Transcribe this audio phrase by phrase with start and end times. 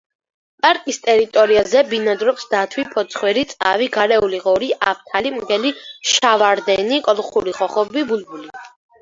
[0.65, 5.75] პარკის ტერიტორიაზე ბინადრობს დათვი, ფოცხვერი, წავი, გარეული ღორი, აფთარი, მგელი,
[6.15, 8.53] შავარდენი, კოლხური ხოხობი, ბულბული.